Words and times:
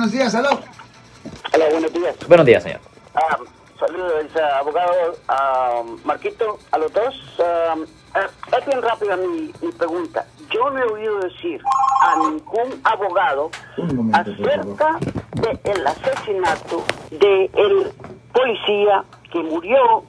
Buenos 0.00 0.14
días, 0.14 0.34
aló. 0.34 0.48
Hola, 1.54 1.64
buenos 1.72 1.92
días. 1.92 2.16
Buenos 2.26 2.46
días, 2.46 2.62
señor. 2.62 2.80
Ah, 3.14 3.36
saludos, 3.78 4.34
abogado 4.58 5.14
ah, 5.28 5.82
Marquito, 6.04 6.58
a 6.70 6.78
los 6.78 6.90
dos. 6.94 7.14
Ah, 7.38 7.74
ah, 8.14 8.56
es 8.58 8.64
bien 8.64 8.80
rápida 8.80 9.18
mi, 9.18 9.52
mi 9.60 9.72
pregunta. 9.72 10.24
Yo 10.50 10.70
no 10.70 10.78
he 10.78 10.84
oído 10.84 11.20
decir 11.20 11.60
a 12.00 12.16
ningún 12.16 12.80
abogado 12.82 13.50
momento, 13.76 14.18
acerca 14.18 14.98
del 15.34 15.86
asesinato 15.86 16.82
del 17.10 17.92
policía 18.32 19.04
que 19.30 19.42
murió 19.42 20.04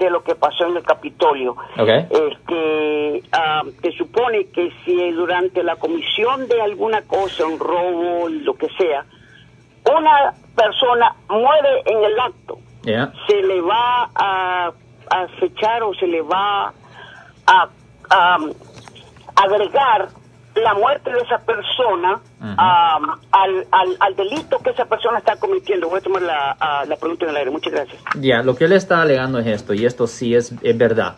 de 0.00 0.10
lo 0.10 0.24
que 0.24 0.34
pasó 0.34 0.66
en 0.66 0.78
el 0.78 0.82
Capitolio. 0.82 1.52
Ok. 1.78 1.88
Este, 2.10 3.22
ah, 3.30 3.62
se 3.82 3.92
supone 3.92 4.46
que 4.46 4.72
si 4.84 5.12
durante 5.12 5.62
la 5.62 5.76
comisión 5.76 6.48
de 6.48 6.60
alguna 6.60 7.02
cosa, 7.02 7.46
un 7.46 7.60
robo, 7.60 8.28
lo 8.28 8.54
que 8.54 8.66
sea, 8.76 9.06
una 9.88 10.32
persona 10.54 11.14
muere 11.28 11.82
en 11.86 12.04
el 12.04 12.18
acto, 12.20 12.58
Yeah. 12.84 13.12
se 13.26 13.42
le 13.42 13.60
va 13.60 14.08
a, 14.14 14.72
a 15.10 15.20
acechar 15.22 15.82
o 15.82 15.92
se 15.94 16.06
le 16.06 16.22
va 16.22 16.72
a, 17.46 17.68
a 18.10 18.38
agregar 19.36 20.08
la 20.54 20.74
muerte 20.74 21.12
de 21.12 21.20
esa 21.20 21.38
persona 21.38 22.20
am, 22.40 23.20
al, 23.30 23.66
al, 23.70 23.96
al 24.00 24.16
delito 24.16 24.58
que 24.60 24.70
esa 24.70 24.86
persona 24.86 25.18
está 25.18 25.36
cometiendo. 25.36 25.88
Voy 25.88 25.98
a 25.98 26.02
tomar 26.02 26.22
la, 26.22 26.52
a- 26.58 26.84
la 26.86 26.96
pregunta 26.96 27.24
en 27.24 27.30
el 27.30 27.36
aire. 27.36 27.50
Muchas 27.50 27.72
gracias. 27.72 28.02
Ya, 28.16 28.42
lo 28.42 28.54
que 28.56 28.64
él 28.64 28.72
está 28.72 29.02
alegando 29.02 29.38
es 29.38 29.46
esto, 29.46 29.74
y 29.74 29.84
esto 29.86 30.06
sí 30.06 30.34
es, 30.34 30.52
es 30.62 30.76
verdad. 30.78 31.16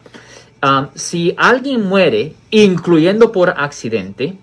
Um, 0.62 0.88
si 0.94 1.34
alguien 1.38 1.88
muere, 1.88 2.34
incluyendo 2.50 3.32
por 3.32 3.48
accidente, 3.50 4.34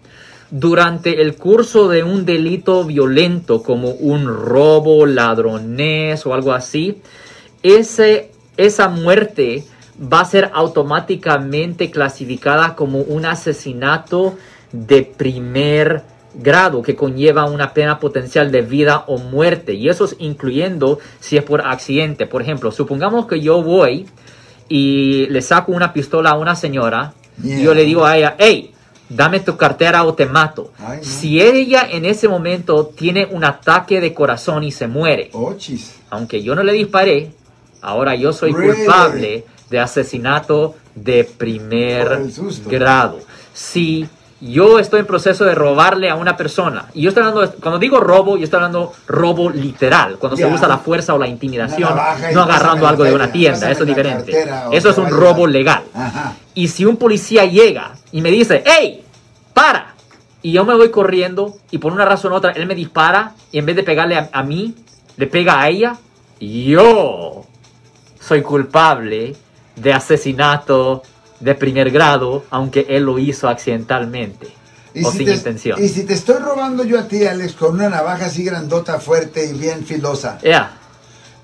durante 0.50 1.22
el 1.22 1.36
curso 1.36 1.90
de 1.90 2.04
un 2.04 2.26
delito 2.26 2.86
violento 2.86 3.64
como 3.64 3.90
un 3.90 4.28
robo, 4.28 5.06
ladronés 5.06 6.26
o 6.26 6.34
algo 6.34 6.54
así, 6.54 7.02
ese, 7.64 8.32
esa 8.56 8.88
muerte 8.88 9.66
va 10.02 10.22
a 10.22 10.26
ser 10.26 10.52
automáticamente 10.54 11.92
clasificada 11.92 12.76
como 12.76 13.00
un 13.00 13.26
asesinato 13.26 14.38
de 14.72 15.04
primer 15.04 16.04
grado 16.36 16.82
que 16.82 16.96
conlleva 16.96 17.46
una 17.46 17.74
pena 17.74 18.00
potencial 18.00 18.52
de 18.52 18.62
vida 18.62 19.04
o 19.08 19.18
muerte. 19.18 19.74
Y 19.74 19.90
eso 19.90 20.06
es 20.06 20.16
incluyendo 20.20 21.00
si 21.20 21.38
es 21.38 21.44
por 21.44 21.62
accidente. 21.62 22.28
Por 22.28 22.42
ejemplo, 22.42 22.72
supongamos 22.72 23.26
que 23.26 23.42
yo 23.42 23.64
voy 23.64 24.06
y 24.70 25.28
le 25.28 25.42
saco 25.42 25.72
una 25.72 25.94
pistola 25.94 26.32
a 26.32 26.38
una 26.38 26.56
señora 26.56 27.14
y 27.44 27.64
yo 27.64 27.74
le 27.74 27.84
digo 27.84 28.06
a 28.06 28.18
ella, 28.18 28.36
hey, 28.38 28.74
dame 29.10 29.40
tu 29.40 29.56
cartera 29.58 30.04
o 30.04 30.14
te 30.14 30.26
mato. 30.26 30.72
Ay, 30.80 30.98
no. 31.00 31.04
Si 31.04 31.42
ella 31.42 31.88
en 31.90 32.06
ese 32.06 32.28
momento 32.28 32.88
tiene 32.88 33.26
un 33.30 33.44
ataque 33.44 34.02
de 34.02 34.14
corazón 34.14 34.64
y 34.64 34.72
se 34.72 34.88
muere, 34.88 35.30
Oh, 35.34 35.56
aunque 36.10 36.42
yo 36.42 36.56
no 36.56 36.64
le 36.64 36.74
disparé, 36.74 37.32
ahora 37.82 38.16
yo 38.16 38.34
soy 38.34 38.54
Really? 38.54 38.84
culpable 38.86 39.46
de 39.70 39.80
asesinato 39.80 40.76
de 40.96 41.24
primer 41.24 42.22
grado. 42.66 43.20
Si 43.54 44.08
yo 44.40 44.78
estoy 44.78 45.00
en 45.00 45.08
proceso 45.08 45.46
de 45.46 45.56
robarle 45.56 46.10
a 46.10 46.16
una 46.16 46.38
persona, 46.38 46.86
y 46.94 47.02
yo 47.02 47.10
estoy 47.10 47.24
hablando, 47.24 47.52
cuando 47.60 47.80
digo 47.80 48.00
robo, 48.00 48.38
yo 48.38 48.44
estoy 48.44 48.58
hablando 48.58 48.94
robo 49.08 49.50
literal, 49.50 50.18
cuando 50.18 50.38
se 50.38 50.46
usa 50.46 50.68
la 50.68 50.78
fuerza 50.78 51.14
o 51.14 51.18
la 51.18 51.28
intimidación, 51.28 51.96
no 52.34 52.44
agarrando 52.44 52.88
algo 52.88 53.04
de 53.04 53.14
una 53.14 53.32
tienda, 53.32 53.72
eso 53.72 53.84
es 53.84 53.88
diferente. 53.88 54.32
cartera 54.32 54.68
Eso 54.72 54.90
es 54.90 54.98
un 54.98 55.10
robo 55.10 55.48
legal. 55.48 55.84
Ajá. 55.94 56.36
Y 56.54 56.68
si 56.68 56.86
un 56.86 56.98
policía 56.98 57.46
llega 57.46 57.94
y 58.12 58.22
me 58.22 58.30
dice, 58.30 58.64
hey, 58.66 59.04
para, 59.54 59.96
y 60.42 60.52
yo 60.52 60.66
me 60.66 60.76
voy 60.76 60.92
corriendo 60.92 61.58
y 61.72 61.80
por 61.80 61.92
una 61.92 62.06
razón 62.06 62.32
u 62.32 62.36
otra 62.36 62.52
él 62.52 62.68
me 62.68 62.76
dispara 62.76 63.34
y 63.52 63.60
en 63.60 63.66
vez 63.66 63.76
de 63.76 63.84
pegarle 63.84 64.18
a, 64.18 64.30
a 64.32 64.44
mí, 64.44 64.76
le 65.18 65.28
pega 65.28 65.60
a 65.60 65.70
ella, 65.70 65.98
yo 66.40 67.46
soy 68.20 68.42
culpable 68.44 69.36
de 69.76 69.94
asesinato 69.94 71.02
de 71.40 71.56
primer 71.56 71.92
grado, 71.92 72.44
aunque 72.50 72.86
él 72.90 73.04
lo 73.04 73.20
hizo 73.20 73.48
accidentalmente 73.48 74.48
o 75.04 75.12
sin 75.12 75.26
te, 75.26 75.34
intención. 75.34 75.84
y 75.84 75.88
si 75.90 76.04
te 76.04 76.14
estoy 76.14 76.38
robando 76.38 76.84
yo 76.84 77.00
a 77.00 77.08
ti, 77.08 77.26
Alex, 77.26 77.54
con 77.54 77.76
una 77.76 77.90
navaja 77.90 78.26
así 78.26 78.44
grandota, 78.44 79.00
fuerte 79.00 79.46
y 79.46 79.54
bien 79.54 79.86
filosa, 79.86 80.40
Ya, 80.44 80.78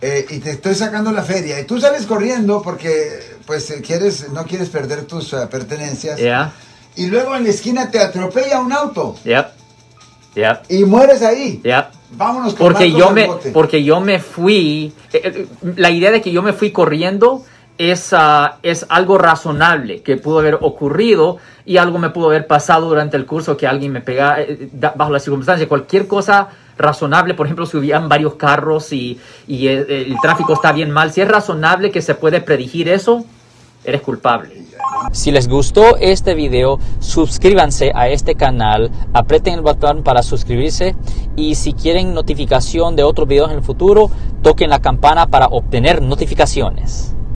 eh, 0.01 0.25
y 0.29 0.39
te 0.39 0.51
estoy 0.51 0.75
sacando 0.75 1.11
la 1.11 1.23
feria, 1.23 1.59
y 1.59 1.65
tú 1.65 1.79
sales 1.79 2.05
corriendo 2.05 2.61
porque, 2.61 3.19
pues, 3.45 3.69
eh, 3.71 3.81
quieres, 3.85 4.29
no 4.31 4.45
quieres 4.45 4.69
perder 4.69 5.03
tus 5.05 5.33
eh, 5.33 5.47
pertenencias, 5.49 6.19
ya, 6.19 6.51
y 6.95 7.07
luego 7.07 7.35
en 7.35 7.43
la 7.43 7.49
esquina 7.51 7.91
te 7.91 7.99
atropella 7.99 8.59
un 8.59 8.73
auto, 8.73 9.15
ya, 9.23 9.53
ya, 10.35 10.63
y 10.69 10.83
mueres 10.85 11.21
ahí. 11.21 11.61
ya. 11.63 11.91
Vámonos 12.15 12.53
con 12.53 12.71
Porque 12.71 12.91
yo 12.91 13.09
me, 13.09 13.25
bote. 13.25 13.49
porque 13.49 13.83
yo 13.83 13.99
me 13.99 14.19
fui, 14.19 14.93
eh, 15.13 15.47
la 15.75 15.89
idea 15.89 16.11
de 16.11 16.21
que 16.21 16.31
yo 16.31 16.43
me 16.43 16.53
fui 16.53 16.69
corriendo 16.71 17.43
es, 17.77 18.13
ah, 18.13 18.57
es 18.63 18.85
algo 18.89 19.17
razonable 19.17 20.01
que 20.01 20.17
pudo 20.17 20.39
haber 20.39 20.59
ocurrido 20.61 21.37
y 21.65 21.77
algo 21.77 21.97
me 21.97 22.09
pudo 22.09 22.27
haber 22.27 22.47
pasado 22.47 22.87
durante 22.89 23.17
el 23.17 23.25
curso 23.25 23.57
que 23.57 23.67
alguien 23.67 23.91
me 23.91 24.01
pega 24.01 24.41
eh, 24.41 24.69
bajo 24.95 25.11
las 25.11 25.23
circunstancias. 25.23 25.67
Cualquier 25.67 26.07
cosa 26.07 26.49
razonable, 26.77 27.33
por 27.33 27.47
ejemplo, 27.47 27.65
si 27.65 27.77
hubieran 27.77 28.09
varios 28.09 28.35
carros 28.35 28.91
y, 28.93 29.19
y 29.47 29.67
el, 29.67 29.89
el 29.89 30.15
tráfico 30.21 30.53
está 30.53 30.71
bien 30.71 30.91
mal, 30.91 31.11
si 31.11 31.21
es 31.21 31.27
razonable 31.27 31.91
que 31.91 32.01
se 32.01 32.15
puede 32.15 32.41
predecir 32.41 32.89
eso, 32.89 33.25
eres 33.83 34.01
culpable. 34.01 34.63
Si 35.11 35.31
les 35.31 35.47
gustó 35.47 35.97
este 35.97 36.33
video, 36.33 36.79
suscríbanse 36.99 37.91
a 37.93 38.07
este 38.07 38.35
canal, 38.35 38.89
aprieten 39.13 39.55
el 39.55 39.61
botón 39.61 40.03
para 40.03 40.23
suscribirse 40.23 40.95
y 41.35 41.55
si 41.55 41.73
quieren 41.73 42.13
notificación 42.13 42.95
de 42.95 43.03
otros 43.03 43.27
videos 43.27 43.51
en 43.51 43.57
el 43.57 43.63
futuro, 43.63 44.09
toquen 44.41 44.69
la 44.69 44.81
campana 44.81 45.27
para 45.27 45.47
obtener 45.47 46.01
notificaciones. 46.01 47.15